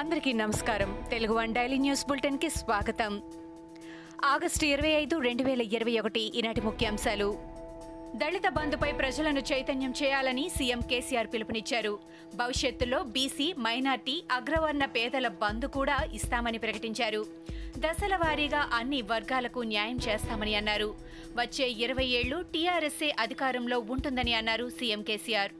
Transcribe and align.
అందరికీ 0.00 0.32
నమస్కారం. 0.32 1.04
Telugu 1.10 1.34
one 1.34 1.54
daily 1.54 1.78
news 1.78 2.06
బులెటిన్కి 2.08 2.50
స్వాగతం. 2.50 3.22
ఆగస్టు 4.24 4.64
ఇరవై 4.64 4.88
ఐదు 4.88 5.18
రెండు 5.18 5.42
వేల 5.42 5.60
ఇరవై 5.60 5.98
ఒకటి 5.98 6.20
ఈనాటి 6.20 6.60
ముఖ్యాంశాలు. 6.60 7.38
దళిత 8.16 8.48
బంధుపై 8.48 8.92
ప్రజలను 8.92 9.40
చైతన్యం 9.40 9.94
చేయాలని 10.02 10.48
సీఎం 10.48 10.80
కేసీఆర్ 10.80 11.26
పిలుపునిచ్చారు. 11.26 11.98
భవిష్యత్తులో 12.34 13.02
బీసీ 13.02 13.54
మైనార్టీ 13.58 14.24
అగ్రవర్ణ 14.32 14.84
పేదల 14.84 15.28
బంధు 15.28 15.66
కూడా 15.66 16.04
ఇస్తామని 16.12 16.58
ప్రకటించారు. 16.58 17.26
దశల 17.78 18.16
వారీగా 18.16 18.70
అన్ని 18.72 19.02
వర్గాలకు 19.02 19.60
న్యాయం 19.60 19.98
చేస్తామని 20.08 20.54
అన్నారు. 20.54 20.94
వచ్చే 21.36 21.68
ఇరవై 21.68 22.04
ఏళ్ళు 22.04 22.44
టీఆర్ఎస్ఏ 22.54 23.10
అధికారంలో 23.18 23.78
ఉంటుందని 23.78 24.34
అన్నారు 24.34 24.70
సీఎం 24.70 25.02
కేసీఆర్. 25.02 25.52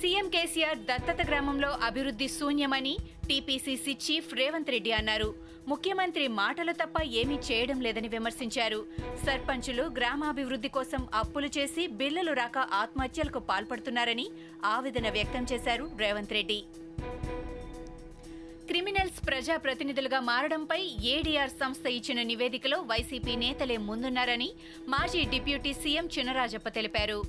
సీఎం 0.00 0.26
కేసీఆర్ 0.34 0.78
దత్తత 0.88 1.20
గ్రామంలో 1.28 1.68
అభివృద్ధి 1.86 2.26
శూన్యమని 2.36 2.92
టీపీసీసీ 3.28 3.92
చీఫ్ 4.04 4.30
రేవంత్ 4.38 4.70
రెడ్డి 4.74 4.92
అన్నారు. 4.98 5.26
ముఖ్యమంత్రి 5.70 6.24
మాటలు 6.38 6.72
తప్ప 6.78 7.02
ఏమీ 7.20 7.36
చేయడం 7.48 7.78
లేదని 7.86 8.08
విమర్శించారు. 8.14 8.78
సర్పంచులు 9.24 9.84
గ్రామాభివృద్ధి 9.98 10.70
కోసం 10.76 11.02
అప్పులు 11.20 11.48
చేసి 11.56 11.82
బిల్లులు 11.98 12.32
రాక 12.40 12.58
ఆత్మహత్యలకు 12.82 13.42
పాల్పడుతున్నారని 13.50 14.26
ఆవేదన 14.74 15.10
వ్యక్తం 15.16 15.44
చేశారు 15.52 15.86
రేవంత్ 16.02 16.32
రెడ్డి. 16.38 16.58
క్రిమినల్స్ 18.70 19.20
ప్రజా 19.28 19.54
ప్రతినిధులుగా 19.66 20.18
మారడంపై 20.30 20.80
ఏడీఆర్ 21.14 21.54
సంస్థ 21.60 21.86
ఇచ్చిన 21.98 22.22
నివేదికలో 22.32 22.80
వైసీపీ 22.92 23.34
నేతలే 23.44 23.78
ముందున్నారని 23.90 24.50
మాజీ 24.94 25.22
డిప్యూటీ 25.34 25.74
సీఎం 25.82 26.08
చినరాజప్ప 26.16 26.68
తెలిపారు. 26.78 27.20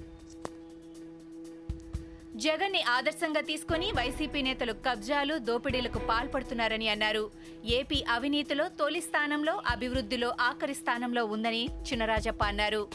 జగన్ని 2.42 2.82
ఆదర్శంగా 2.82 3.42
తీసుకుని 3.42 3.92
వైసీపీ 3.92 4.42
నేతలు 4.42 4.74
కబ్జాలు 4.74 5.38
దోపిడీలకు 5.38 6.00
పాల్పడుతున్నారని 6.00 6.88
అన్నారు. 6.90 7.32
ఏపీ 7.66 8.04
అవినీతిలో 8.10 8.68
తొలి 8.68 9.02
స్థానంలో 9.02 9.62
అభివృద్ధిలో 9.68 10.30
ఆఖరి 10.42 10.74
స్థానంలో 10.74 11.26
ఉందని 11.26 11.64
చినరాజప్ప 11.66 12.44
అన్నారు. 12.44 12.88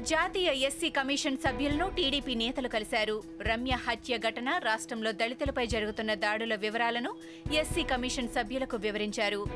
జాతీయ 0.00 0.52
ఎస్సీ 0.66 0.88
కమిషన్ 0.88 1.36
సభ్యులను 1.36 1.90
టీడీపీ 1.90 2.34
నేతలు 2.34 2.68
కలిశారు. 2.68 3.22
రమ్య 3.40 3.74
హత్య 3.88 4.18
ఘటన 4.18 4.60
రాష్ట్రంలో 4.64 5.12
దళితులపై 5.12 5.66
జరుగుతున్న 5.66 6.14
దాడుల 6.14 6.54
వివరాలను 6.54 7.14
ఎస్సీ 7.52 7.82
కమిషన్ 7.82 8.28
సభ్యులకు 8.28 8.76
వివరించారు. 8.76 9.46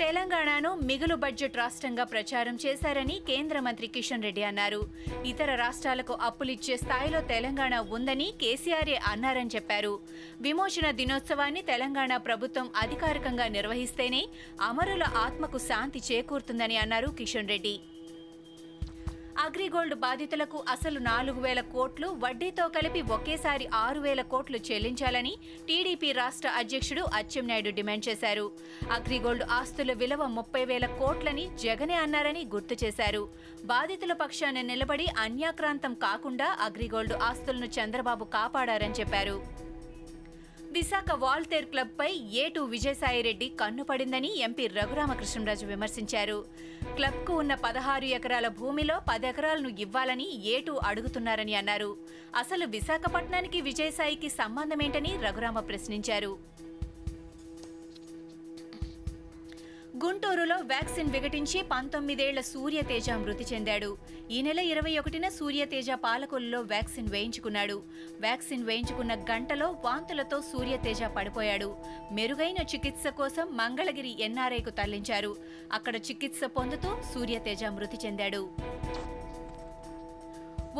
తెలంగాణను 0.00 0.70
మిగులు 0.88 1.14
బడ్జెట్ 1.22 1.54
రాష్ట్రంగా 1.60 2.04
ప్రచారం 2.12 2.56
చేశారని 2.64 3.14
కేంద్ర 3.28 3.60
మంత్రి 3.66 3.86
కిషన్ 3.94 4.26
రెడ్డి 4.26 4.42
అన్నారు. 4.48 4.80
ఇతర 5.30 5.50
రాష్ట్రాలకు 5.62 6.14
అప్పులిచ్చే 6.28 6.76
స్థాయిలో 6.82 7.20
తెలంగాణ 7.32 7.74
ఉందని 7.96 8.28
కేసీఆర్ఏ 8.42 8.98
అన్నారని 9.12 9.54
చెప్పారు. 9.56 9.94
విమోచన 10.46 10.86
దినోత్సవాన్ని 11.00 11.62
తెలంగాణ 11.72 12.12
ప్రభుత్వం 12.28 12.68
అధికారికంగా 12.84 13.48
నిర్వహిస్తేనే 13.56 14.22
అమరుల 14.70 15.04
ఆత్మకు 15.26 15.60
శాంతి 15.70 16.02
చేకూరుతుందని 16.10 16.78
అన్నారు 16.84 17.10
కిషన్ 17.20 17.52
రెడ్డి. 17.54 17.76
అగ్రిగోల్డ్ 19.44 19.94
బాధితులకు 19.94 20.58
అసలు 20.68 20.98
నాలుగు 20.98 21.40
వేల 21.40 21.60
కోట్లు 21.60 22.08
వడ్డీతో 22.24 22.68
కలిపి 22.68 23.00
ఒకేసారి 23.16 23.66
ఆరు 23.74 24.00
వేల 24.00 24.22
కోట్లు 24.22 24.58
చెల్లించాలని 24.68 25.32
టీడీపీ 25.68 26.12
రాష్ట్ర 26.12 26.48
అధ్యక్షుడు 26.48 27.02
అచ్చెన్నాయుడు 27.14 27.70
డిమాండ్ 27.70 28.08
చేశారు. 28.08 28.46
అగ్రిగోల్డ్ 28.92 29.44
ఆస్తుల 29.58 29.92
విలువ 29.92 30.26
ముప్పై 30.26 30.64
వేల 30.64 30.86
కోట్లని 30.86 31.46
జగనే 31.64 31.94
అన్నారని 31.94 32.44
గుర్తు 32.54 32.76
చేశారు. 32.84 33.22
బాధితుల 33.64 34.12
పక్షాన 34.12 34.60
నిలబడి 34.60 35.06
అన్యాక్రాంతం 35.18 35.94
కాకుండా 35.94 36.56
అగ్రిగోల్డ్ 36.60 37.12
ఆస్తులను 37.12 37.66
చంద్రబాబు 37.66 38.24
కాపాడారని 38.24 38.98
చెప్పారు. 39.00 39.65
విశాఖ 40.76 41.04
వాల్తేర్ 41.14 41.64
క్లబ్ 41.64 41.88
పై 41.88 42.12
ఏటు 42.32 42.60
విజయసాయిరెడ్డి 42.60 43.48
కన్నుపడిందని 43.60 44.38
ఎంపీ 44.38 44.66
రఘురామకృష్ణరాజు 44.66 45.66
విమర్శించారు. 45.66 46.44
క్లబ్కు 46.94 47.32
ఉన్న 47.32 47.54
పదహారు 47.54 48.04
ఎకరాల 48.04 48.48
భూమిలో 48.48 48.96
పది 49.10 49.26
ఎకరాలను 49.26 49.68
ఇవ్వాలని 49.68 50.46
ఏటు 50.46 50.72
అడుగుతున్నారని 50.72 51.54
అన్నారు. 51.54 51.96
అసలు 52.36 52.66
విశాఖపట్నానికి 52.66 53.60
విజయసాయికి 53.60 54.28
సంబంధమేంటని 54.28 55.12
రఘురామ 55.22 55.60
ప్రశ్నించారు. 55.60 56.38
గుంటూరులో 60.04 60.56
వ్యాక్సిన్ 60.56 61.10
విఘటించి 61.10 61.62
పంతొమ్మిదేళ్ళ 61.62 62.40
సూర్యతేజ 62.40 63.10
మృతి 63.10 63.44
చెందాడు. 63.54 63.96
ఈ 64.30 64.42
నెల 64.42 64.58
ఇరవై 64.58 64.98
ఒకటిన 64.98 65.28
సూర్యతేజ 65.28 65.90
పాలకొల్లులో 65.90 66.60
వ్యాక్సిన్ 66.60 67.08
వేయించుకున్నాడు. 67.08 67.82
వ్యాక్సిన్ 68.20 68.64
వేయించుకున్న 68.64 69.14
గంటలో 69.14 69.68
వాంతులతో 69.84 70.40
సూర్యతేజ 70.40 71.02
పడిపోయాడు. 71.02 71.76
మెరుగైన 72.12 72.62
చికిత్స 72.74 73.08
కోసం 73.08 73.48
మంగళగిరి 73.56 74.12
ఎన్ఆర్ఐకు 74.20 74.70
తరలించారు. 74.70 75.36
అక్కడ 75.72 75.96
చికిత్స 75.96 76.44
పొందుతూ 76.44 76.96
సూర్యతేజ 77.14 77.64
మృతి 77.64 77.98
చెందాడు. 78.06 78.48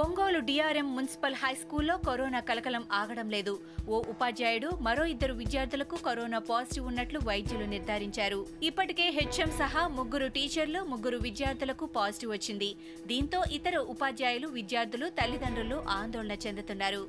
ఒంగోలు 0.02 0.38
డిఆర్ఎం 0.48 0.88
మున్సిపల్ 0.94 1.36
హై 1.42 1.52
స్కూల్లో 1.54 1.94
కరోనా 2.06 2.40
కలకలం 2.48 2.84
ఆగడం 2.92 3.28
లేదు. 3.34 3.54
ఓ 3.88 3.98
ఉపాధ్యాయుడు 4.12 4.70
మరో 4.86 5.04
ఇద్దరు 5.12 5.34
విద్యార్థులకు 5.34 5.96
కరోనా 6.06 6.38
పాజిటివ్ 6.50 6.88
ఉన్నట్లు 6.90 7.20
వైద్యులు 7.28 7.66
నిర్ధారించారు. 7.74 8.40
ఇప్పటికే 8.62 9.06
హెచ్ఎం 9.10 9.50
సహా 9.60 9.82
ముగ్గురు 9.98 10.28
టీచర్లు 10.36 10.82
ముగ్గురు 10.92 11.20
విద్యార్థులకు 11.26 11.86
పాజిటివ్ 11.96 12.32
వచ్చింది. 12.32 12.70
దీంతో 13.06 13.40
ఇతర 13.58 13.76
ఉపాధ్యాయులు 13.94 14.48
విద్యార్థులు 14.58 15.08
తల్లిదండ్రులు 15.20 15.78
ఆందోళన 15.98 16.36
చెందుతున్నారు. 16.46 17.02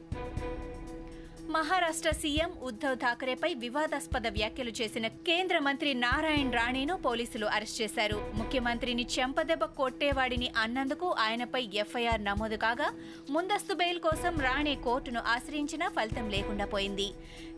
మహారాష్ట్ర 1.55 2.11
సీఎం 2.11 2.51
ఉద్ధవ్ 2.61 2.95
ఠాకరేపై 2.97 3.53
వివాదాస్పద 3.53 4.27
వ్యాఖ్యలు 4.27 4.71
చేసిన 4.79 5.07
కేంద్ర 5.27 5.57
మంత్రి 5.59 5.93
నారాయణ్ 5.93 6.51
రాణేను 6.53 6.95
పోలీసులు 7.05 7.45
అరెస్ట్ 7.45 7.81
చేశారు. 7.81 8.17
ముఖ్యమంత్రిని 8.35 9.05
చెంపదెబ్బ 9.15 9.65
కొట్టేవాడిని 9.79 10.49
అన్నందుకు 10.57 11.09
ఆయనపై 11.25 11.69
ఎఫ్ఐఆర్ 11.73 12.23
నమోదు 12.23 12.55
కాగా 12.55 12.89
ముందస్తు 13.29 13.73
బెయిల్ 13.73 13.99
కోసం 13.99 14.35
రాణే 14.47 14.75
కోర్టును 14.75 15.21
ఆశ్రయించినా 15.35 15.87
ఫలితం 15.87 16.29
లేకుండా 16.29 16.65
పోయింది. 16.65 17.07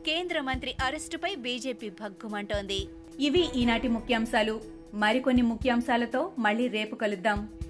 కేంద్ర 0.05 0.39
మంత్రి 0.41 0.73
అరెస్టుపై 0.85 1.35
బీజేపీ 1.35 1.89
భగ్గుమంటోంది. 1.89 2.81
ఇవి 3.19 3.43
ఈనాటి 3.61 3.87
ముఖ్యాంశాలు. 3.87 4.61
మరికొన్ని 4.93 5.41
ముఖ్యాంశాలతో 5.41 6.31
మళ్ళీ 6.39 6.67
రేపు 6.67 6.95
కలుద్దాం. 6.95 7.39